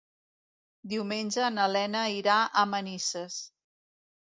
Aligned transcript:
Diumenge 0.93 1.51
na 1.59 1.69
Lena 1.75 2.03
irà 2.23 2.41
a 2.43 2.67
Manises. 2.77 3.41